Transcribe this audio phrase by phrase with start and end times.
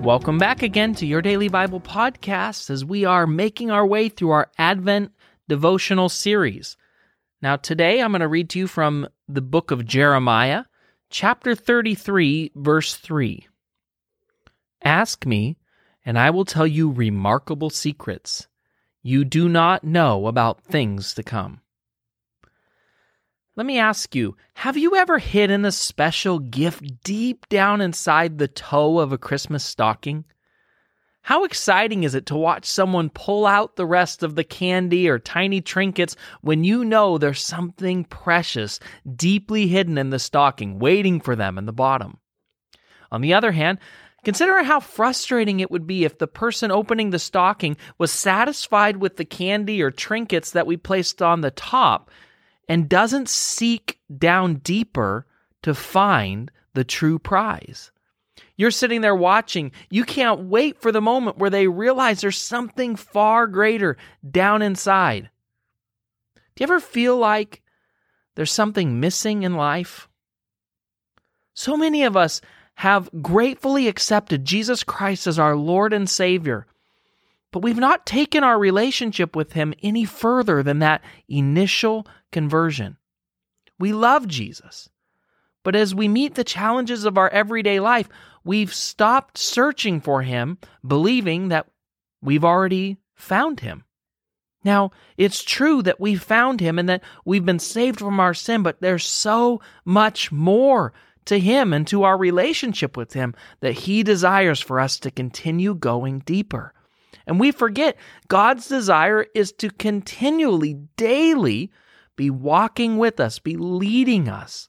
[0.00, 4.30] Welcome back again to your daily Bible podcast as we are making our way through
[4.30, 5.12] our Advent
[5.48, 6.76] devotional series.
[7.42, 10.64] Now, today I'm going to read to you from the book of Jeremiah,
[11.10, 13.48] chapter 33, verse 3.
[14.84, 15.58] Ask me,
[16.06, 18.46] and I will tell you remarkable secrets
[19.02, 21.60] you do not know about things to come.
[23.58, 28.46] Let me ask you have you ever hidden a special gift deep down inside the
[28.46, 30.24] toe of a Christmas stocking?
[31.22, 35.18] How exciting is it to watch someone pull out the rest of the candy or
[35.18, 38.78] tiny trinkets when you know there's something precious
[39.16, 42.18] deeply hidden in the stocking waiting for them in the bottom?
[43.10, 43.78] On the other hand,
[44.22, 49.16] consider how frustrating it would be if the person opening the stocking was satisfied with
[49.16, 52.08] the candy or trinkets that we placed on the top
[52.68, 55.26] and doesn't seek down deeper
[55.62, 57.90] to find the true prize.
[58.56, 59.72] You're sitting there watching.
[59.90, 63.96] You can't wait for the moment where they realize there's something far greater
[64.28, 65.30] down inside.
[66.34, 67.62] Do you ever feel like
[68.34, 70.08] there's something missing in life?
[71.54, 72.40] So many of us
[72.74, 76.66] have gratefully accepted Jesus Christ as our Lord and Savior,
[77.50, 82.96] but we've not taken our relationship with Him any further than that initial conversion.
[83.78, 84.88] We love Jesus.
[85.64, 88.08] But as we meet the challenges of our everyday life,
[88.44, 91.66] we've stopped searching for Him, believing that
[92.22, 93.84] we've already found Him.
[94.64, 98.62] Now, it's true that we found Him and that we've been saved from our sin,
[98.62, 100.92] but there's so much more
[101.26, 105.74] to Him and to our relationship with Him that He desires for us to continue
[105.74, 106.72] going deeper.
[107.26, 107.96] And we forget
[108.28, 111.70] God's desire is to continually, daily,
[112.18, 114.68] be walking with us, be leading us,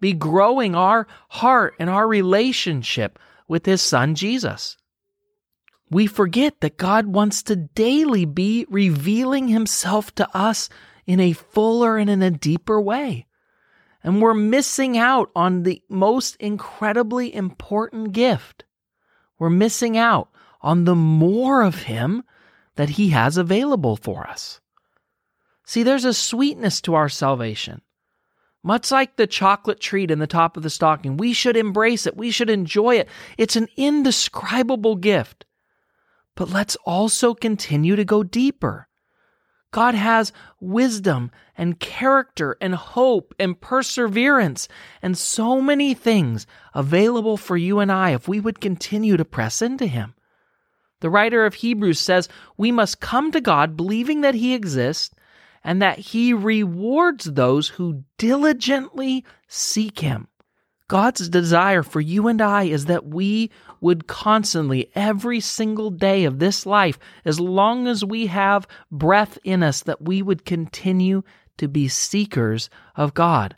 [0.00, 3.16] be growing our heart and our relationship
[3.46, 4.76] with His Son Jesus.
[5.88, 10.68] We forget that God wants to daily be revealing Himself to us
[11.06, 13.26] in a fuller and in a deeper way.
[14.02, 18.64] And we're missing out on the most incredibly important gift.
[19.38, 20.28] We're missing out
[20.60, 22.24] on the more of Him
[22.74, 24.60] that He has available for us.
[25.70, 27.82] See, there's a sweetness to our salvation.
[28.60, 32.16] Much like the chocolate treat in the top of the stocking, we should embrace it.
[32.16, 33.08] We should enjoy it.
[33.38, 35.44] It's an indescribable gift.
[36.34, 38.88] But let's also continue to go deeper.
[39.70, 44.66] God has wisdom and character and hope and perseverance
[45.00, 49.62] and so many things available for you and I if we would continue to press
[49.62, 50.14] into Him.
[50.98, 55.14] The writer of Hebrews says we must come to God believing that He exists
[55.62, 60.28] and that he rewards those who diligently seek him.
[60.88, 63.50] God's desire for you and I is that we
[63.80, 69.62] would constantly, every single day of this life, as long as we have breath in
[69.62, 71.22] us, that we would continue
[71.58, 73.56] to be seekers of God.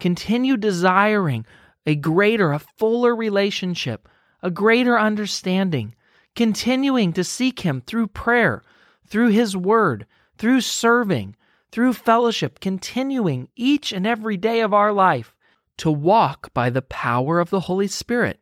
[0.00, 1.46] Continue desiring
[1.86, 4.08] a greater, a fuller relationship,
[4.42, 5.94] a greater understanding,
[6.34, 8.62] continuing to seek Him through prayer,
[9.06, 10.06] through His Word,
[10.40, 11.36] through serving,
[11.70, 15.34] through fellowship, continuing each and every day of our life
[15.76, 18.40] to walk by the power of the Holy Spirit.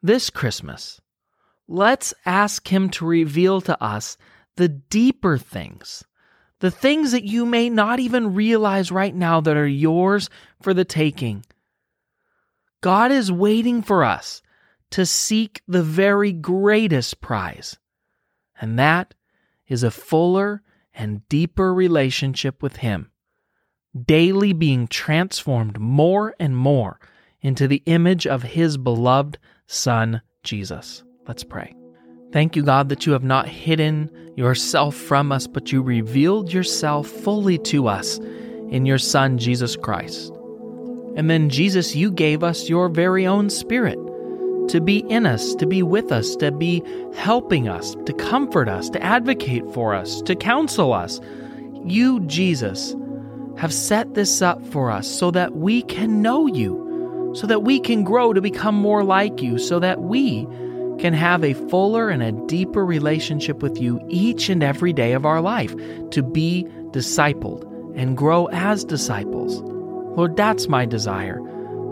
[0.00, 1.00] This Christmas,
[1.66, 4.16] let's ask Him to reveal to us
[4.54, 6.04] the deeper things,
[6.60, 10.30] the things that you may not even realize right now that are yours
[10.62, 11.44] for the taking.
[12.82, 14.42] God is waiting for us
[14.92, 17.76] to seek the very greatest prize,
[18.60, 19.14] and that
[19.66, 20.62] is a fuller
[20.98, 23.10] and deeper relationship with Him,
[24.04, 27.00] daily being transformed more and more
[27.40, 31.04] into the image of His beloved Son, Jesus.
[31.26, 31.74] Let's pray.
[32.32, 37.06] Thank you, God, that you have not hidden yourself from us, but you revealed yourself
[37.06, 40.32] fully to us in your Son, Jesus Christ.
[41.16, 43.98] And then, Jesus, you gave us your very own Spirit
[44.68, 46.82] to be in us, to be with us, to be
[47.14, 51.20] helping us, to comfort us, to advocate for us, to counsel us.
[51.84, 52.94] You, Jesus,
[53.56, 57.80] have set this up for us so that we can know you, so that we
[57.80, 60.46] can grow to become more like you, so that we
[60.98, 65.24] can have a fuller and a deeper relationship with you each and every day of
[65.24, 65.74] our life,
[66.10, 67.64] to be discipled
[67.96, 69.60] and grow as disciples.
[70.16, 71.40] Lord, that's my desire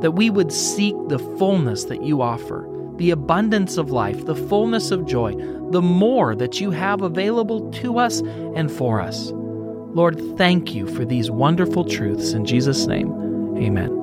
[0.06, 2.64] that we would seek the fullness that you offer,
[2.94, 5.34] the abundance of life, the fullness of joy,
[5.72, 8.20] the more that you have available to us
[8.54, 9.32] and for us.
[9.34, 12.34] Lord, thank you for these wonderful truths.
[12.34, 13.10] In Jesus' name,
[13.56, 13.95] amen.